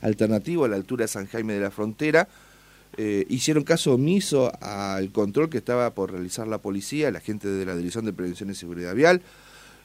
[0.00, 2.28] alternativo a la altura de San Jaime de la Frontera.
[2.96, 7.66] Eh, hicieron caso omiso al control que estaba por realizar la policía, la gente de
[7.66, 9.20] la Dirección de Prevención y Seguridad Vial.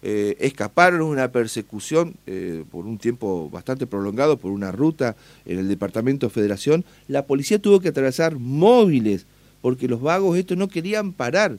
[0.02, 5.68] Eh, escaparon una persecución eh, por un tiempo bastante prolongado por una ruta en el
[5.68, 6.86] departamento Federación.
[7.10, 9.26] La policía tuvo que atravesar móviles
[9.62, 11.58] porque los vagos estos no querían parar.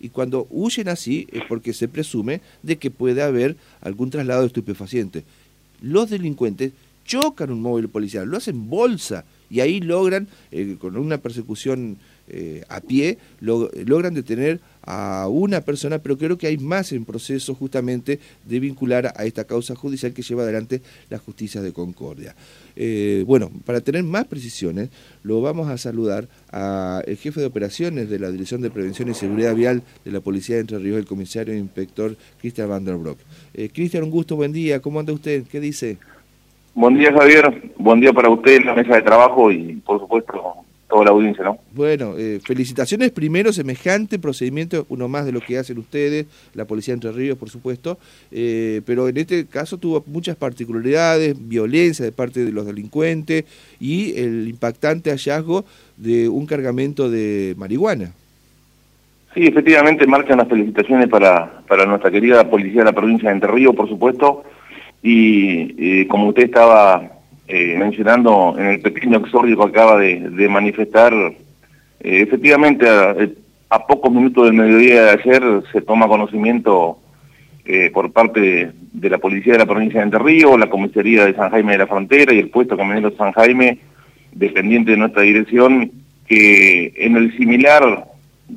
[0.00, 4.46] Y cuando huyen así es porque se presume de que puede haber algún traslado de
[4.46, 5.24] estupefacientes.
[5.82, 6.72] Los delincuentes
[7.06, 11.98] chocan un móvil policial, lo hacen bolsa y ahí logran, eh, con una persecución
[12.28, 17.54] eh, a pie, logran detener a una persona, pero creo que hay más en proceso
[17.54, 22.34] justamente de vincular a esta causa judicial que lleva adelante la justicia de Concordia.
[22.74, 24.90] Eh, bueno, para tener más precisiones,
[25.22, 29.54] lo vamos a saludar al jefe de operaciones de la Dirección de Prevención y Seguridad
[29.54, 33.18] Vial de la Policía de Entre Ríos, el comisario e inspector Cristian Van der Broek.
[33.72, 35.44] Cristian, un gusto, buen día, ¿cómo anda usted?
[35.44, 35.98] ¿Qué dice?
[36.76, 37.72] Buen día, Javier.
[37.78, 40.56] Buen día para usted, la mesa de trabajo y, por supuesto,
[40.90, 41.56] toda la audiencia, ¿no?
[41.72, 46.92] Bueno, eh, felicitaciones primero, semejante procedimiento, uno más de lo que hacen ustedes, la Policía
[46.92, 47.96] de Entre Ríos, por supuesto,
[48.30, 53.46] eh, pero en este caso tuvo muchas particularidades, violencia de parte de los delincuentes
[53.80, 55.64] y el impactante hallazgo
[55.96, 58.12] de un cargamento de marihuana.
[59.32, 63.50] Sí, efectivamente marchan las felicitaciones para, para nuestra querida Policía de la Provincia de Entre
[63.50, 64.44] Ríos, por supuesto,
[65.08, 67.16] y como usted estaba
[67.48, 71.32] eh, mencionando en el pequeño exordio que acaba de, manifestar, eh,
[72.00, 76.98] efectivamente a, pocos minutos del mediodía de ayer se toma conocimiento
[77.64, 81.34] eh, por parte de, la Policía de la Provincia de Entre Ríos, la Comisaría de
[81.34, 83.78] San Jaime de la Frontera y el puesto camionero San Jaime,
[84.32, 85.92] dependiente de nuestra dirección,
[86.26, 88.08] que en el similar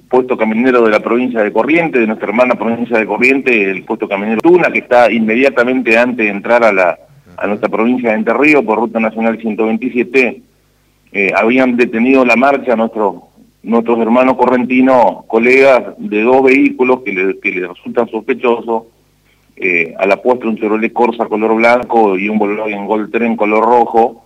[0.07, 4.07] puesto caminero de la provincia de Corriente, de nuestra hermana provincia de Corriente, el puesto
[4.07, 6.97] caminero Tuna, que está inmediatamente antes de entrar a, la,
[7.37, 10.41] a nuestra provincia de Entre Ríos por Ruta Nacional 127,
[11.11, 13.15] eh, habían detenido la marcha nuestros
[13.61, 18.83] nuestros hermanos correntinos, colegas de dos vehículos que le, que le resultan sospechosos,
[19.55, 23.65] eh, a la puesta un Chevrolet Corsa color blanco y un Volkswagen Gold Tren color
[23.65, 24.23] rojo,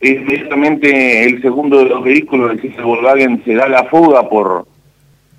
[0.00, 4.66] inmediatamente el segundo de los vehículos, el Volkswagen, se da la fuga por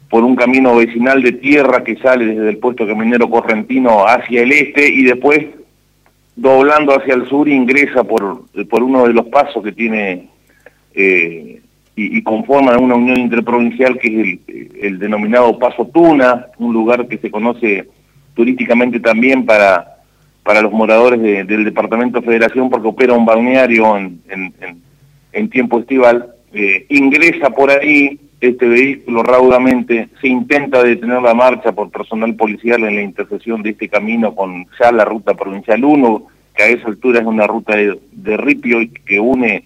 [0.10, 4.52] por un camino vecinal de tierra que sale desde el puesto caminero correntino hacia el
[4.52, 5.46] este y después
[6.36, 10.30] doblando hacia el sur ingresa por, por uno de los pasos que tiene
[10.94, 11.62] eh,
[11.96, 17.30] y, conforman una unión interprovincial que es el, denominado Paso Tuna, un lugar que se
[17.30, 17.88] conoce
[18.34, 19.98] turísticamente también para,
[20.44, 24.22] para los moradores del Departamento de Federación porque opera un balneario en,
[25.34, 26.34] en, tiempo estival.
[26.54, 32.84] Eh, ingresa por ahí este vehículo raudamente, se intenta detener la marcha por personal policial
[32.86, 36.88] en la intersección de este camino con ya la ruta provincial 1, que a esa
[36.88, 39.66] altura es una ruta de, ripio y que une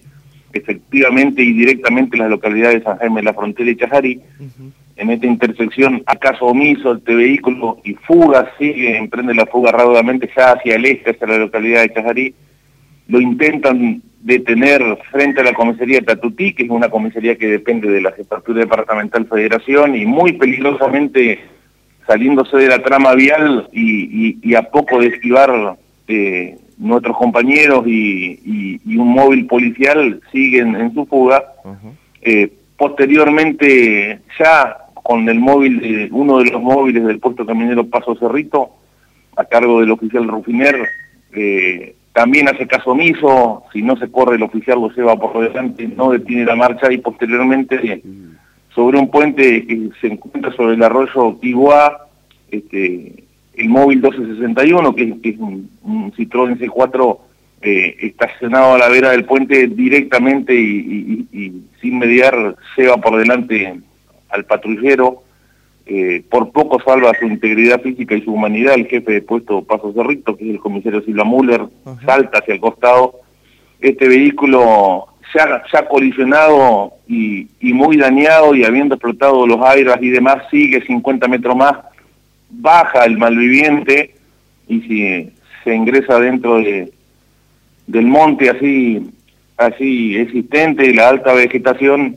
[0.54, 4.22] efectivamente y directamente las localidades de San Jaime de la Frontera y Chajarí.
[4.96, 10.52] En esta intersección, acaso omiso, este vehículo y fuga, sigue, emprende la fuga raudamente ya
[10.52, 12.36] hacia el este, hacia la localidad de Chajarí.
[13.08, 17.90] Lo intentan detener frente a la comisaría de Tatutí, que es una comisaría que depende
[17.90, 21.40] de la Jefatura Departamental Federación, y muy peligrosamente
[22.08, 29.10] saliéndose de la trama vial y, a poco de esquivar eh, nuestros compañeros y, un
[29.10, 31.44] móvil policial siguen en su fuga.
[32.22, 38.16] Eh, posteriormente, ya con el móvil, de, uno de los móviles del puesto caminero Paso
[38.16, 38.70] Cerrito,
[39.36, 40.88] a cargo del oficial Rufiner,
[41.34, 45.88] eh, también hace caso omiso, si no se corre el oficial lo lleva por delante,
[45.88, 48.02] no detiene la marcha y posteriormente
[48.74, 52.08] sobre un puente que se encuentra sobre el arroyo Iguá,
[52.52, 53.24] este,
[53.56, 55.70] el móvil 1261, que, es un,
[56.16, 57.18] Citroën C4
[57.64, 63.74] eh, estacionado a la vera del puente directamente y sin mediar lleva por delante
[64.30, 65.24] al patrullero,
[65.86, 69.92] eh, por poco salva su integridad física y su humanidad, el jefe de puesto Paso
[69.94, 71.66] Cerrito, que es el comisario Silva Müller,
[72.06, 73.20] salta hacia el costado.
[73.82, 80.44] Este vehículo ya, ha colisionado y, muy dañado y habiendo explotado los aires y demás,
[80.50, 81.74] sigue 50 metros más,
[82.50, 84.16] baja el malviviente
[84.68, 85.32] y si
[85.64, 86.94] se ingresa dentro de,
[87.88, 89.10] del monte así,
[89.58, 92.16] así existente, la alta vegetación,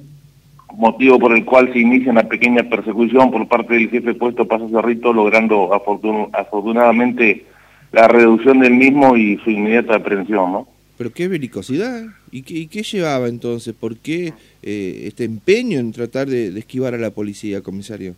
[0.76, 4.69] motivo por el cual se inicia una pequeña persecución por parte del jefe puesto Paso
[4.69, 7.44] Cerrito, logrando afortunadamente
[7.93, 10.69] la reducción del mismo y su inmediata aprehensión, ¿no?
[10.99, 13.75] Pero qué belicosidad, ¿y qué, llevaba entonces?
[13.78, 14.32] ¿Por qué
[14.62, 18.14] eh, este empeño en tratar de, esquivar a la policía, comisario?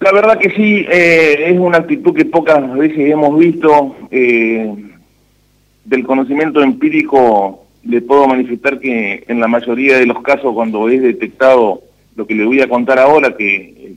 [0.00, 4.74] La verdad que sí, eh, es una actitud que pocas veces hemos visto, eh,
[5.84, 11.02] del conocimiento empírico le puedo manifestar que en la mayoría de los casos cuando es
[11.02, 11.82] detectado
[12.16, 13.96] lo que le voy a contar ahora, que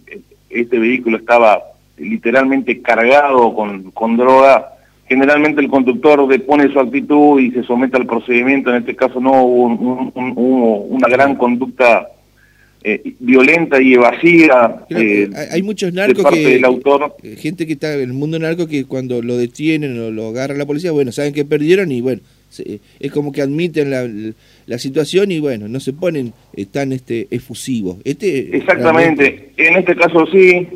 [0.50, 1.62] este vehículo estaba
[1.98, 4.74] literalmente cargado con, con droga,
[5.08, 9.44] generalmente el conductor depone su actitud y se somete al procedimiento, en este caso no
[9.44, 12.08] hubo una gran conducta
[12.88, 17.16] eh, violenta y evasiva eh, hay muchos narcos parte que, del autor.
[17.24, 20.54] Eh, gente que está en el mundo narco que cuando lo detienen o lo agarra
[20.54, 22.22] la policía, bueno, saben que perdieron y bueno,
[23.00, 24.34] es como que admiten la,
[24.66, 26.34] la, situación y bueno, no se ponen
[26.72, 27.98] tan este efusivos.
[28.04, 30.68] Este, Exactamente, en este caso sí,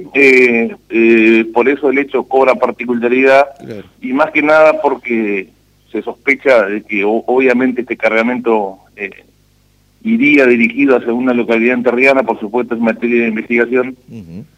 [1.54, 3.46] por eso el hecho cobra particularidad
[4.02, 5.48] y más que nada porque
[5.92, 8.80] se sospecha de que obviamente este cargamento
[10.04, 13.98] iría dirigido hacia una localidad enterriana, por supuesto es materia de investigación,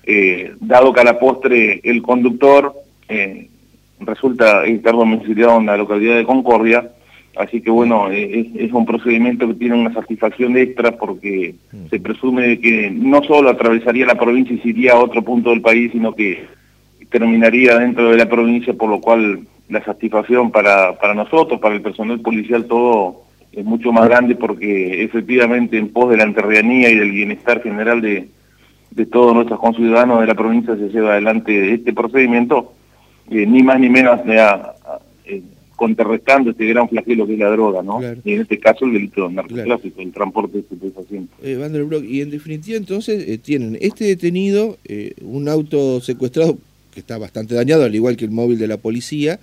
[0.03, 2.73] eh, dado que a la postre el conductor
[3.09, 3.47] eh,
[3.99, 6.89] resulta estar domiciliado en la localidad de Concordia,
[7.37, 11.55] así que bueno, eh, es, un procedimiento que tiene una satisfacción extra porque
[11.89, 15.61] se presume que no solo atravesaría la provincia y se iría a otro punto del
[15.61, 16.45] país, sino que
[17.09, 21.81] terminaría dentro de la provincia, por lo cual la satisfacción para, para nosotros, para el
[21.81, 26.95] personal policial, todo es mucho más grande porque efectivamente en pos de la enterrianía y
[26.95, 28.29] del bienestar general de,
[28.91, 32.73] de todos nuestros conciudadanos de la provincia se lleva adelante este procedimiento,
[33.29, 34.19] eh, ni más ni menos
[35.25, 35.41] eh,
[35.81, 37.99] contrarrestando este gran flagelo que es la droga, ¿no?
[38.23, 41.35] Y en este caso el delito narcotráfico, el transporte de estupefacientes.
[41.41, 44.77] Eh, y en definitiva entonces eh, tienen este detenido,
[45.23, 46.59] un auto secuestrado
[46.93, 49.39] que está bastante dañado, al igual que el móvil de la policía,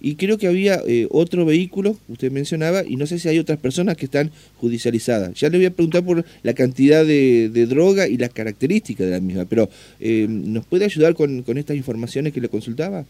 [0.00, 3.58] y creo que había eh, otro vehículo, usted mencionaba, y no sé si hay otras
[3.58, 5.34] personas que están judicializadas.
[5.34, 9.20] Ya le voy a preguntar por la cantidad de, droga y las características de la
[9.20, 13.04] misma, pero eh, ¿nos puede ayudar con, con, estas informaciones que le consultaba?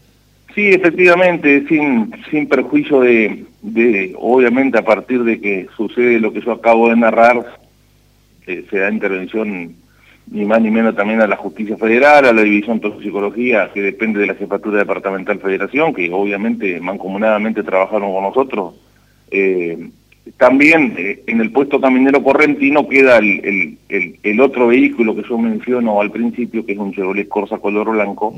[0.53, 3.45] Sí, efectivamente, sin, sin perjuicio de,
[4.17, 7.45] obviamente a partir de que sucede lo que yo acabo de narrar,
[8.47, 9.75] eh, se da intervención
[10.27, 14.19] ni más ni menos también a la Justicia Federal, a la División Toxicología, que depende
[14.19, 18.75] de la Jefatura Departamental Federación, que obviamente mancomunadamente trabajaron con nosotros.
[19.29, 19.89] Eh,
[20.37, 25.99] también eh, en el puesto caminero correntino queda el, el, otro vehículo que yo menciono
[25.99, 28.33] al principio, que es un Chevrolet Corsa color blanco,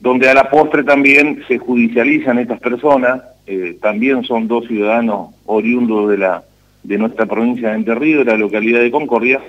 [0.00, 6.10] donde a la postre también se judicializan estas personas, eh, también son dos ciudadanos oriundos
[6.10, 6.44] de la
[6.82, 9.40] de nuestra provincia de Entre Ríos, de la localidad de Concordia,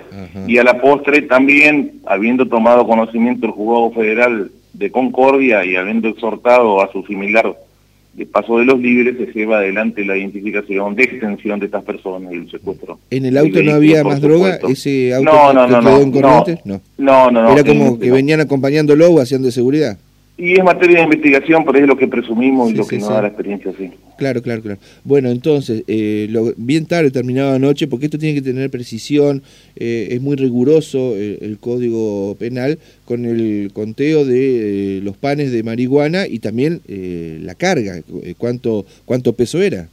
[0.46, 6.08] y a la postre también, habiendo tomado conocimiento el juzgado federal de Concordia y habiendo
[6.08, 7.54] exhortado a su similar
[8.16, 12.32] de paso de los libres, se lleva adelante la identificación de extensión de estas personas
[12.32, 12.98] y el secuestro.
[13.10, 14.58] ¿En el auto no había más droga?
[14.68, 16.06] ¿Ese auto no, no, no, no,
[16.64, 19.98] no, no, no, Era como que venían acompañándolo o haciendo de seguridad.
[20.38, 23.22] Y es materia de investigación, pero es lo que presumimos y lo que nos da
[23.22, 23.90] la experiencia, sí.
[24.18, 24.78] Claro, claro, claro.
[25.02, 29.42] Bueno, entonces, eh, lo, bien tarde terminado anoche, porque esto tiene que tener precisión,
[29.76, 35.62] eh, es muy riguroso eh, el, Código Penal con el conteo de los panes de
[35.62, 38.02] marihuana y también la carga,
[38.36, 39.88] cuánto, cuánto peso era.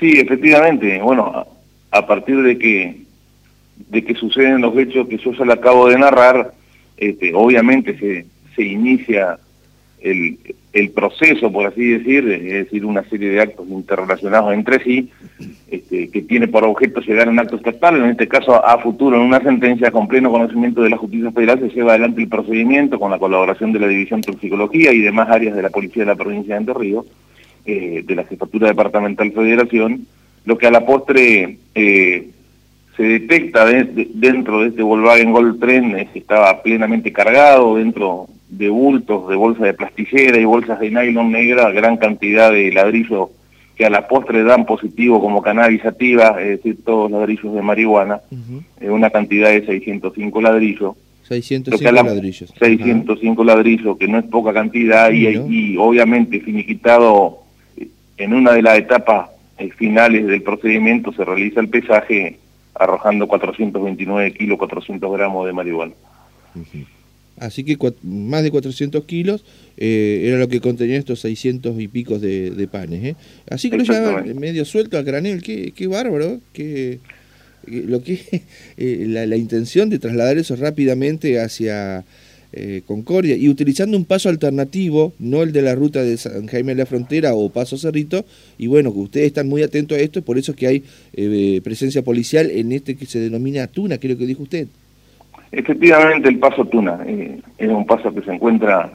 [0.00, 0.98] Sí, efectivamente.
[1.02, 1.46] Bueno,
[1.90, 3.02] a, partir de que,
[3.90, 6.54] de que suceden los hechos que yo ya le acabo de narrar,
[6.96, 9.38] este, obviamente se se inicia
[10.02, 15.10] el, proceso, por así decir, es decir, una serie de actos interrelacionados entre sí,
[15.70, 19.22] este, que tiene por objeto llegar a un acto en este caso a futuro, en
[19.22, 23.10] una sentencia con pleno conocimiento de la justicia federal, se lleva adelante el procedimiento con
[23.10, 26.16] la colaboración de la División de Toxicología y demás áreas de la Policía de la
[26.16, 27.06] Provincia de Entre Ríos,
[27.64, 30.06] eh, de la Jefatura Departamental Federación,
[30.44, 32.28] lo que a la postre eh,
[32.96, 39.28] se detecta dentro de este Volkswagen Gold Tren, que estaba plenamente cargado dentro de bultos,
[39.28, 43.30] de bolsas de plastillera y bolsas de nylon negra, gran cantidad de ladrillos
[43.74, 48.20] que a la postre dan positivo como cannabis activa, es decir, todos ladrillos de marihuana,
[48.30, 50.96] uh una cantidad de 605 ladrillos.
[51.28, 52.52] 605 ladrillos.
[52.58, 57.38] 605 ladrillos, que no es poca cantidad, y, y, obviamente finiquitado
[58.18, 62.38] en una de las etapas eh, finales del procedimiento se realiza el pesaje
[62.74, 65.94] arrojando 429 kilos, 400 gramos de marihuana
[67.42, 69.44] así que más de 400 kilos
[69.76, 73.04] eh, era lo que contenía estos 600 y picos de, panes.
[73.04, 73.16] ¿eh?
[73.50, 77.00] Así que lo llevaban medio suelto a granel, qué, qué bárbaro, que
[77.66, 78.20] lo que
[78.76, 82.04] eh, la, la, intención de trasladar eso rápidamente hacia
[82.84, 86.80] Concordia y utilizando un paso alternativo, no el de la ruta de San Jaime de
[86.80, 88.26] la Frontera o Paso Cerrito,
[88.58, 92.02] y bueno, que ustedes están muy atentos a esto, por eso es que hay presencia
[92.02, 94.68] policial en este que se denomina Tuna, creo que dijo usted.
[95.52, 98.90] Efectivamente, el paso Tuna eh, es un paso que se encuentra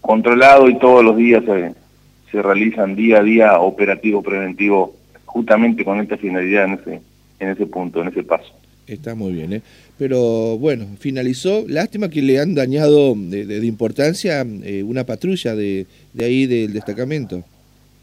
[0.00, 4.90] controlado y todos los días se, realizan día a día operativos preventivos
[5.24, 7.00] justamente con esta finalidad en ese,
[7.38, 8.52] en ese punto, en ese paso.
[8.88, 9.62] Está muy bien, ¿eh?
[9.98, 11.64] Pero bueno, finalizó.
[11.68, 17.44] Lástima que le han dañado de, importancia eh, una patrulla de, de, ahí del destacamento.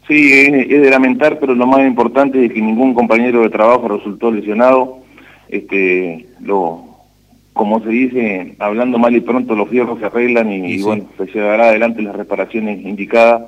[0.06, 4.30] Sí, es, de lamentar, pero lo más importante es que ningún compañero de trabajo resultó
[4.30, 5.00] lesionado.
[5.48, 6.87] Este, lo,
[7.58, 11.70] como se dice, hablando mal y pronto los fierros se arreglan y, bueno, se llevará
[11.70, 13.42] adelante las reparaciones indicadas.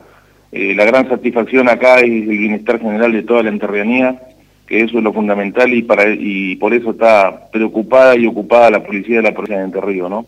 [0.51, 4.21] Eh, la gran satisfacción acá es el bienestar general de toda la enterrianía
[4.67, 8.83] que eso es lo fundamental y para y por eso está preocupada y ocupada la
[8.83, 10.27] policía de la provincia de Entre Ríos, ¿no?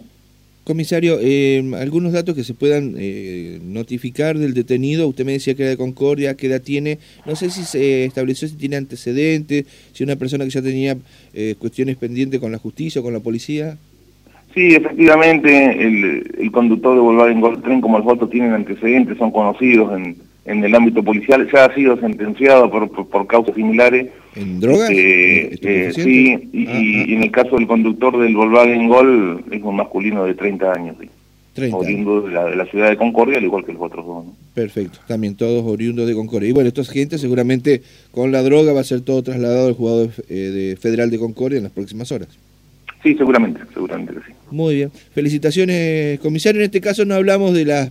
[0.64, 5.62] Comisario, eh, algunos datos que se puedan eh, notificar del detenido, usted me decía que
[5.62, 10.04] era de Concordia, qué edad tiene, no sé si se estableció si tiene antecedentes, si
[10.04, 10.96] una persona que ya tenía
[11.34, 13.76] eh, cuestiones pendientes con la justicia o con la policía.
[14.54, 19.32] Sí, efectivamente, el, el conductor de Volkswagen Gold Tren como el voto tienen antecedentes, son
[19.32, 24.08] conocidos en, en el ámbito policial, ya ha sido sentenciado por, por, causas similares.
[24.34, 24.90] ¿En drogas?
[24.90, 26.80] Eh, eh, sí, ah, ah.
[26.80, 30.96] y, en el caso del conductor del Volkswagen Gol es un masculino de 30 años.
[31.00, 31.08] Sí.
[31.54, 34.24] 30 oriundo de la, de la, ciudad de Concordia, al igual que los otros dos.
[34.54, 36.48] Perfecto, también todos oriundos de Concordia.
[36.48, 40.10] Y bueno, estos gente seguramente con la droga va a ser todo trasladado al jugador
[40.28, 42.28] eh, de Federal de Concordia en las próximas horas.
[43.02, 44.32] Sí, seguramente, seguramente que sí.
[44.50, 44.90] Muy bien.
[45.12, 46.60] Felicitaciones, comisario.
[46.60, 47.90] En este caso no hablamos de las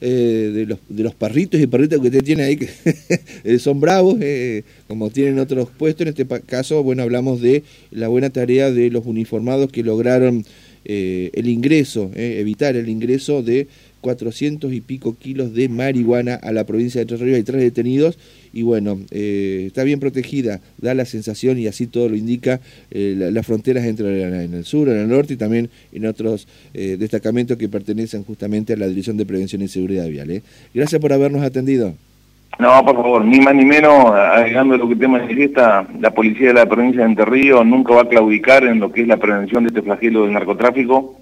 [0.00, 2.68] eh, de, los, de los parritos y perritos que usted tiene ahí, que
[3.44, 6.02] eh, son bravos, eh, como tienen otros puestos.
[6.02, 10.44] En este caso, bueno, hablamos de la buena tarea de los uniformados que lograron
[10.84, 13.68] el ingreso, evitar el ingreso de
[14.00, 17.36] 400 y pico kilos de marihuana a la provincia de Entre Ríos.
[17.36, 18.18] Hay tres detenidos
[18.52, 23.14] y bueno, eh, está bien protegida, da la sensación y así todo lo indica eh,
[23.32, 27.56] las fronteras entre en el sur, en el norte y también en otros eh, destacamentos
[27.56, 30.42] que pertenecen justamente a la Dirección de Prevención y Seguridad Vial.
[30.74, 31.94] Gracias por habernos atendido.
[32.58, 36.54] No, por favor, ni más ni menos, agregando lo que te manifiesta, la policía de
[36.54, 39.62] la provincia de Entre Ríos nunca va a claudicar en lo que es la prevención
[39.62, 41.17] de este flagelo del narcotráfico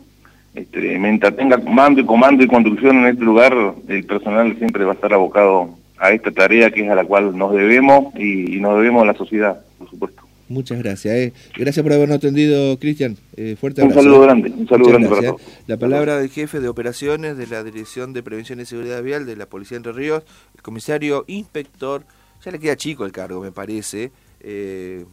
[0.56, 3.54] este, mientras tenga mando y comando y conducción en este lugar,
[3.88, 7.36] el personal siempre va a estar abocado a esta tarea que es a la cual
[7.36, 10.22] nos debemos y, nos debemos a la sociedad, por supuesto.
[10.48, 11.14] Muchas gracias.
[11.14, 11.32] Eh.
[11.58, 13.18] Gracias por habernos atendido, Cristian.
[13.36, 13.98] Eh, fuerte abrazo.
[13.98, 15.42] Un saludo grande, un saludo grande para todos.
[15.66, 19.36] La palabra del jefe de operaciones de la Dirección de Prevención y Seguridad Vial de
[19.36, 20.22] la Policía de Entre Ríos,
[20.54, 22.04] el comisario inspector,
[22.42, 24.10] ya le queda chico el cargo, me parece,
[24.40, 25.04] eh,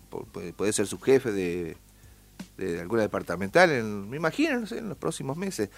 [0.55, 1.75] puede ser su jefe de
[2.57, 5.69] de alguna departamental, en, me imagino, no sé, en los próximos meses.